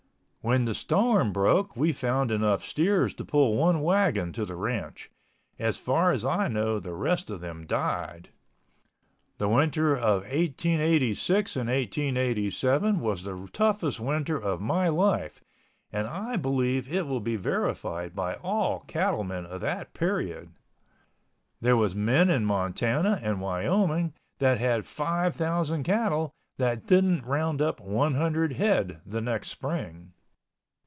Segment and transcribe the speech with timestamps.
[0.43, 5.11] When the storm broke we found enough steers to pull one wagon to the ranch.
[5.59, 8.29] As far as I know the rest of them died.
[9.37, 15.43] The winter of 1886 and 1887 was the toughest winter of my life
[15.93, 20.53] and I believe it will be verified by all cattle men of that period.
[21.59, 28.53] There was men in Montana and Wyoming that had 5,000 cattle that didn't roundup 100
[28.53, 30.13] head the next spring.